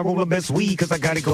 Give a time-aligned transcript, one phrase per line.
[0.00, 1.24] I roll the best weed cause I got it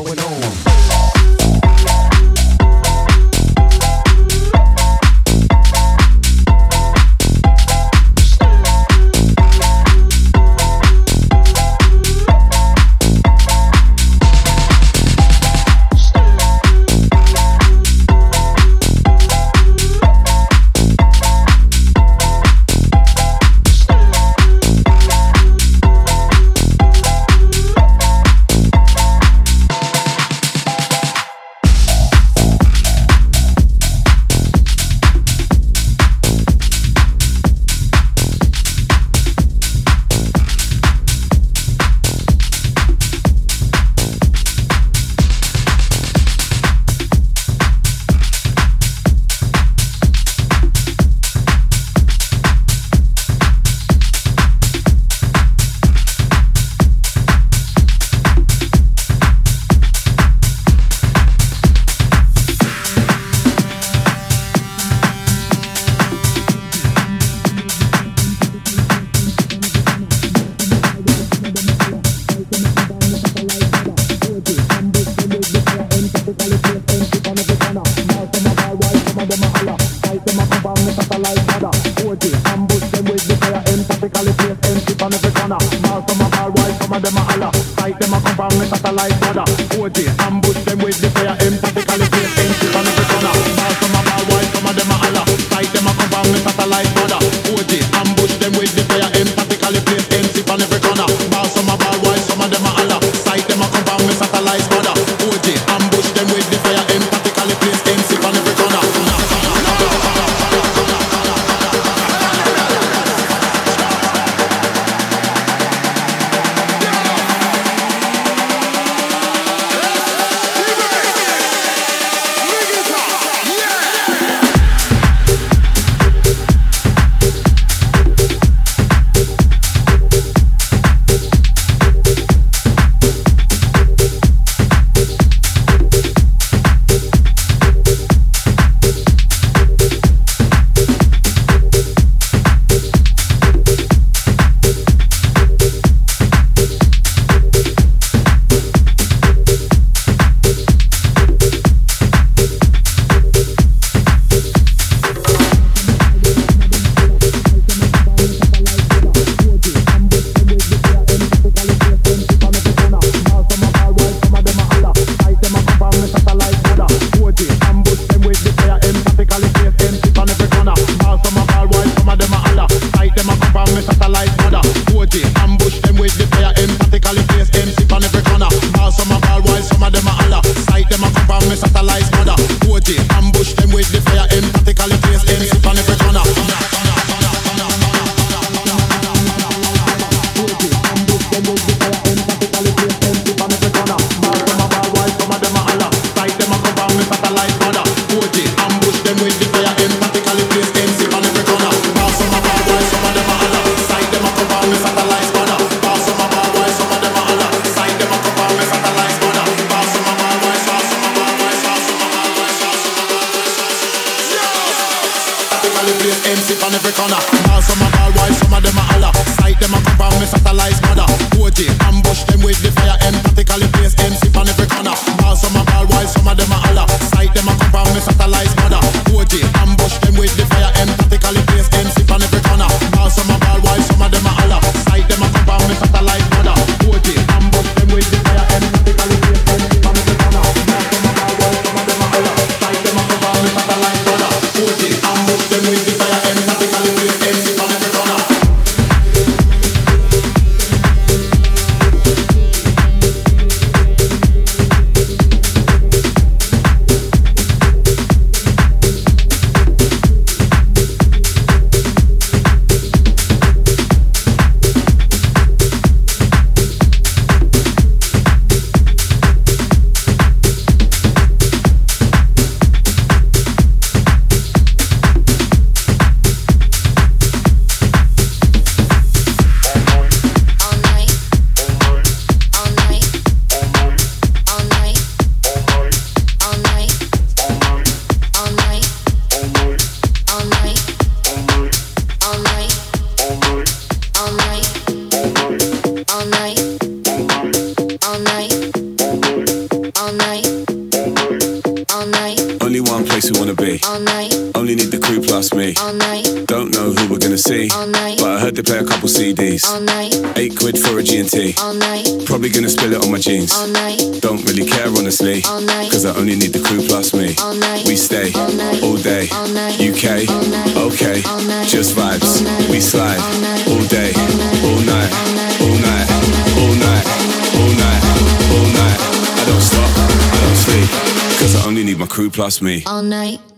[332.36, 332.84] plus me.
[332.84, 333.55] All night.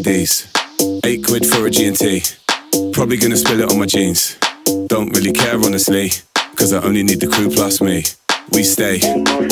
[0.00, 0.46] CDs.
[1.04, 2.22] Eight quid for a G&T.
[2.92, 4.38] Probably gonna spill it on my jeans.
[4.86, 6.10] Don't really care honestly,
[6.56, 8.04] cause I only need the crew plus me.
[8.52, 8.98] We stay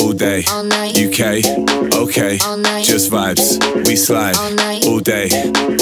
[0.01, 1.45] all day, UK,
[1.95, 2.39] okay,
[2.83, 3.59] just vibes.
[3.87, 4.37] We slide
[4.87, 5.29] all day,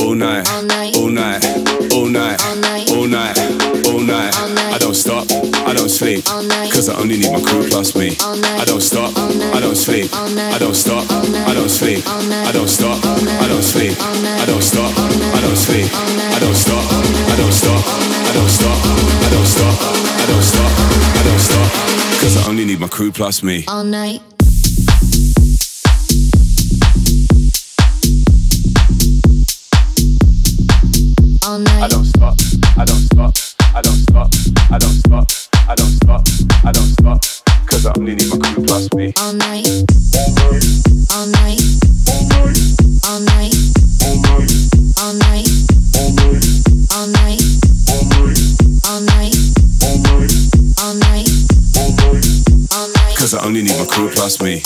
[0.02, 0.48] all night,
[0.96, 1.44] all night,
[1.92, 2.42] all night,
[2.90, 3.38] all night,
[3.86, 4.34] all night.
[4.74, 5.30] I don't stop,
[5.64, 8.16] I don't sleep, cause I only need my crew plus me.
[8.20, 13.02] I don't stop, I don't sleep, I don't stop, I don't sleep, I don't stop,
[13.76, 18.48] sleep, I don't stop, I don't sleep, I don't stop, I don't stop, I don't
[18.48, 18.78] stop,
[19.26, 19.76] I don't stop,
[20.16, 20.72] I don't stop,
[21.18, 23.64] I don't stop, cause I only need my crew plus me.
[23.68, 24.22] All night.
[31.44, 31.82] All night.
[31.82, 32.34] I don't stop,
[32.78, 33.34] I don't stop,
[33.74, 34.28] I don't stop,
[34.70, 35.26] I don't stop,
[35.68, 36.22] I don't stop,
[36.64, 37.20] I don't stop,
[37.66, 39.12] cause I only need my crew plus me.
[39.20, 39.95] All night.
[53.86, 54.62] Crew plus me.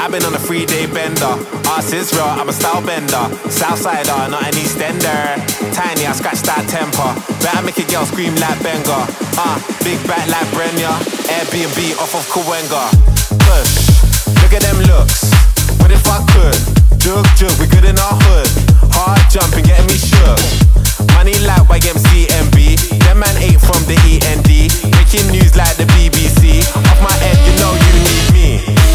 [0.00, 1.36] I've been on a three day bender.
[1.68, 3.28] Ass is real, I'm a style bender.
[3.52, 5.36] Southsider, not an Eastender.
[5.76, 7.10] Tiny, I scratch that temper.
[7.44, 9.04] Better make a girl scream like Benga.
[9.36, 10.94] Ah, uh, big back like Brenya.
[11.28, 12.88] Airbnb off of Kawenga.
[13.44, 13.72] Push,
[14.40, 15.28] look at them looks.
[15.84, 16.56] What if I could?
[16.96, 18.48] Jug, jug, we good in our hood.
[18.96, 20.40] Hard jumping, getting me shook.
[21.12, 23.04] Money like YMCMB.
[23.04, 24.48] Them man ain't from the END.
[24.96, 26.64] Making news like the BBC.
[26.72, 28.85] Off my head, you know you need me.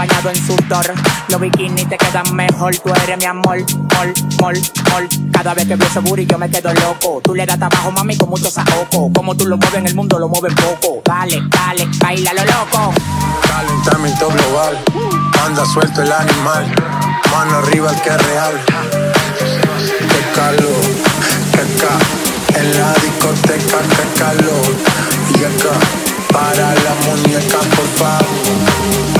[0.00, 0.94] Bañado en sudor.
[1.28, 4.54] Los bikinis te quedan mejor, tú eres mi amor, mol, mol,
[4.90, 5.08] mol.
[5.32, 7.20] Cada vez que veo ese booty yo me quedo loco.
[7.22, 9.10] Tú le das trabajo, mami, con mucho saoco.
[9.14, 11.02] Como tú lo mueves en el mundo, lo mueves poco.
[11.04, 12.94] Dale, dale, baila lo loco.
[13.46, 14.78] Calentamiento global,
[15.44, 16.64] anda suelto el animal,
[17.30, 18.54] mano arriba el que es real.
[19.98, 20.84] Qué calor,
[21.54, 24.76] acá, en la discoteca, que calor.
[25.38, 29.19] Y acá, para la muñeca, por favor.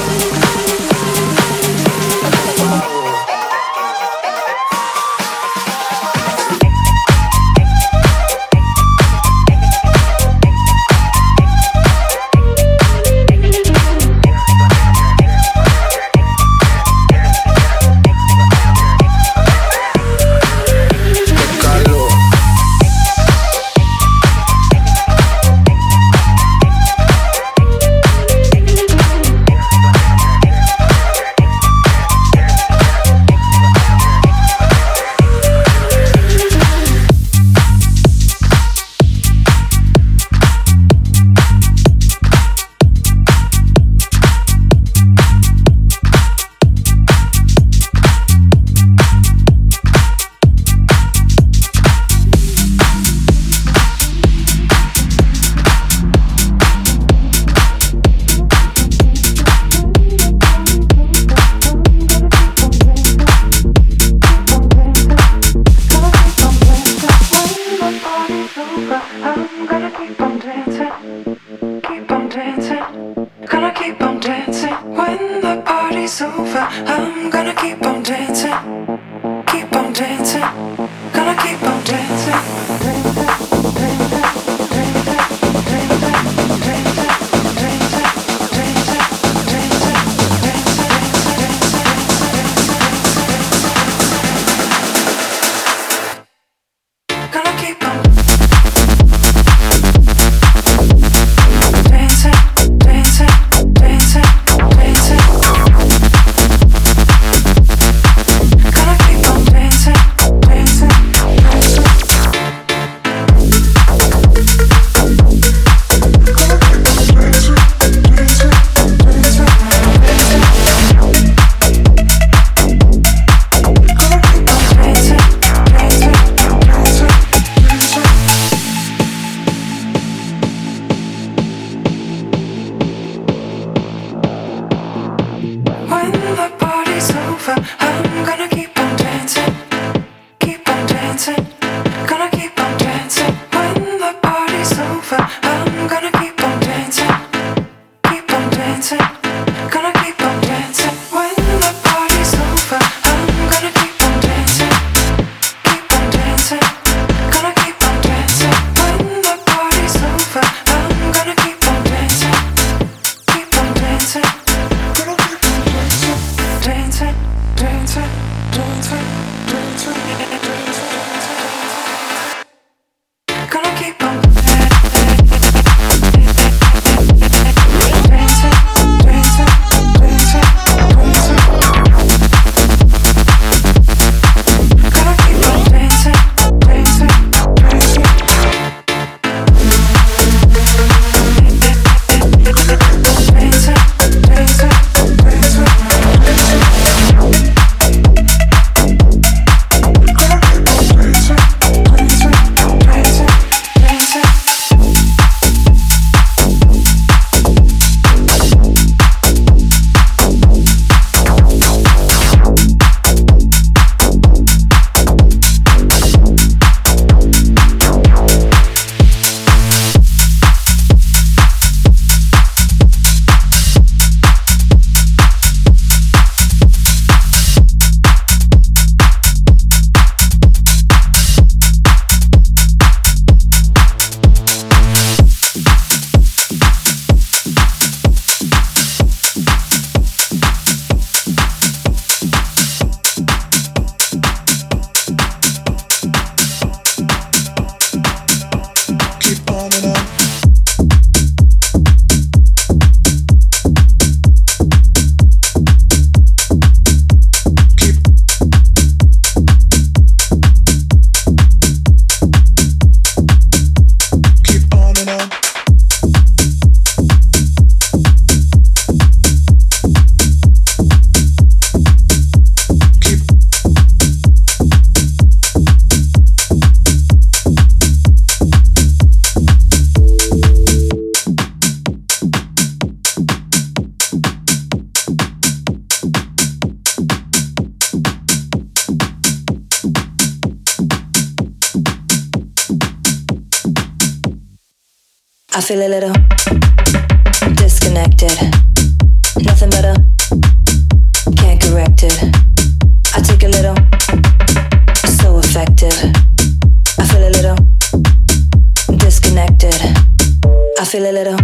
[310.91, 311.40] feel a little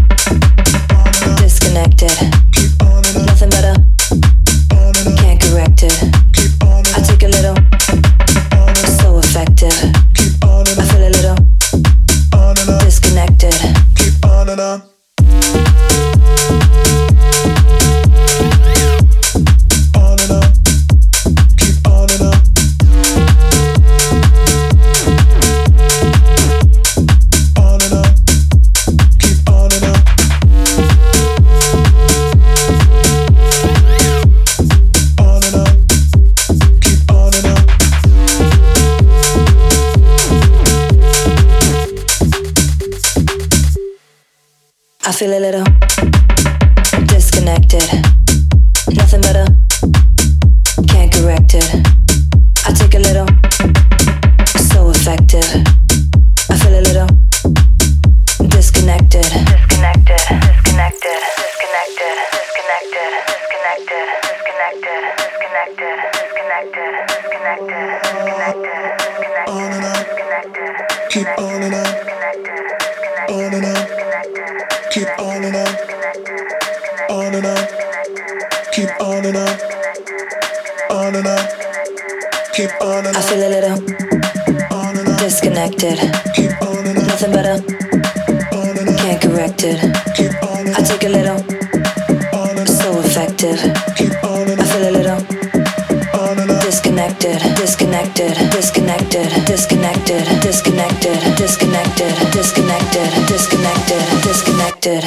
[101.84, 105.04] disconnected, disconnected, disconnected, disconnected.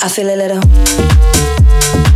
[0.00, 2.11] I feel a little.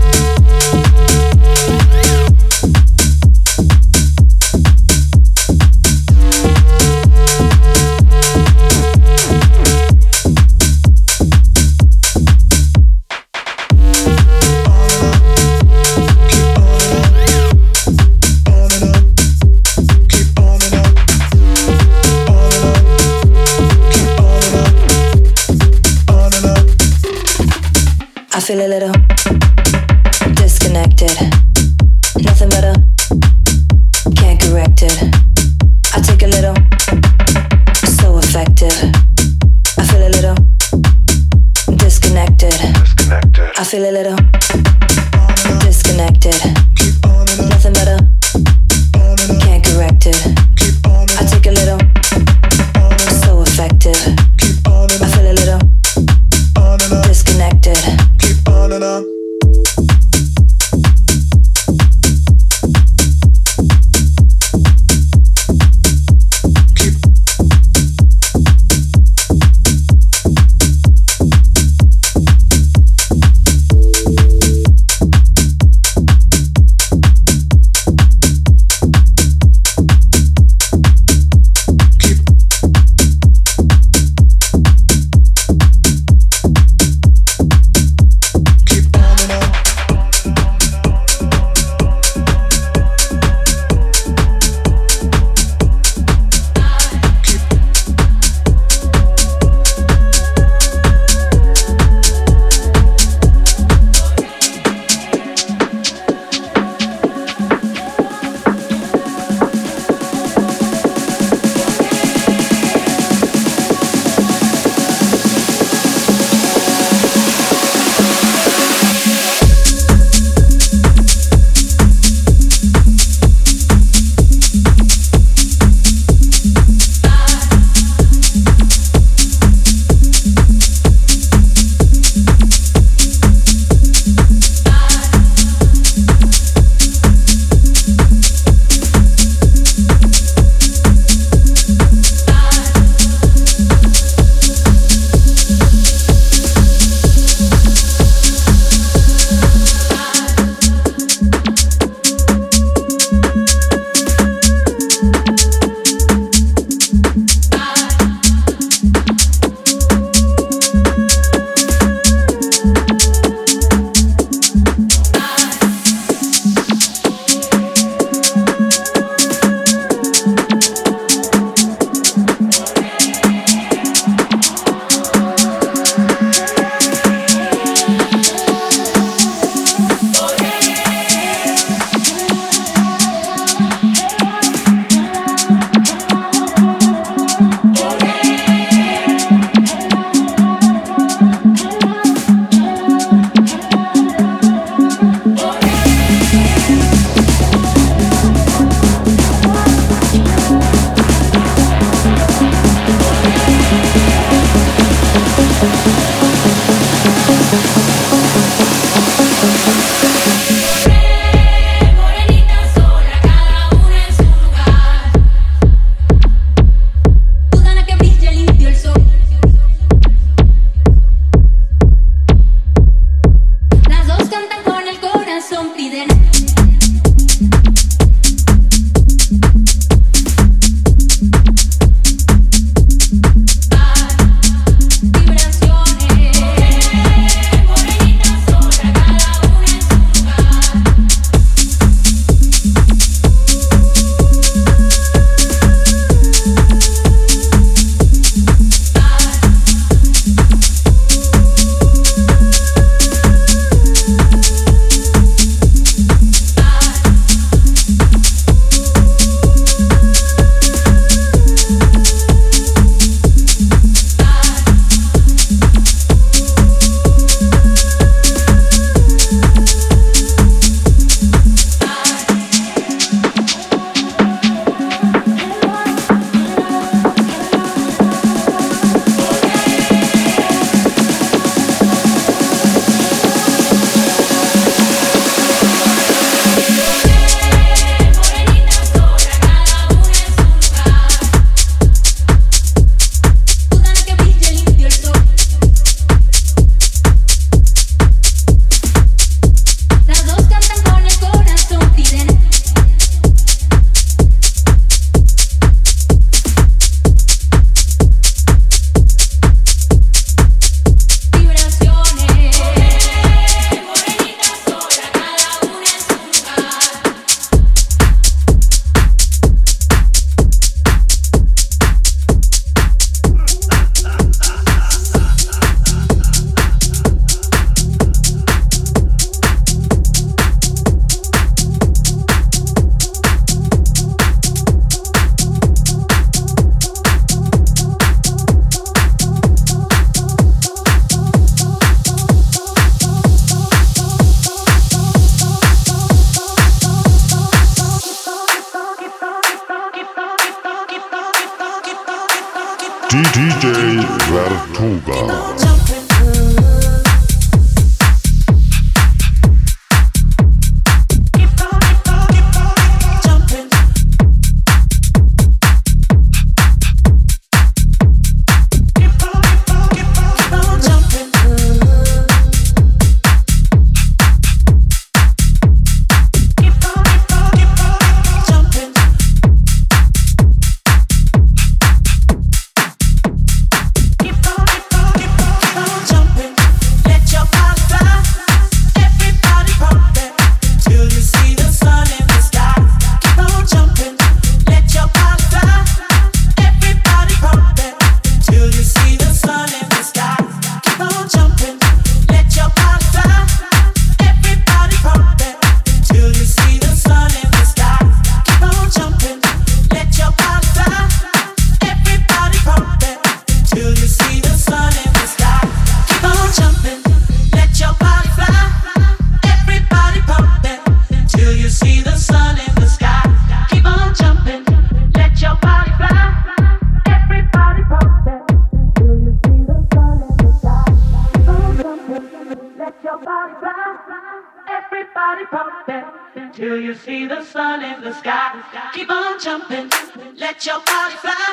[438.97, 439.91] keep on jumping.
[440.39, 441.47] Let your body fly.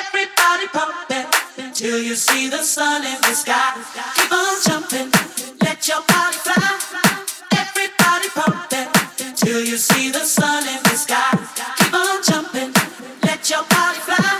[0.00, 1.26] Everybody pumping
[1.74, 3.72] till you see the sun in the sky.
[4.16, 5.08] Keep on jumping.
[5.60, 6.68] Let your body fly.
[7.62, 8.88] Everybody pumping
[9.36, 11.32] till you see the sun in the sky.
[11.78, 12.72] Keep on jumping.
[13.22, 14.32] Let your body fly.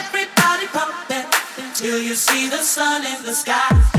[0.00, 1.26] Everybody pumping
[1.74, 3.91] till you see the sun in the sky.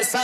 [0.00, 0.14] This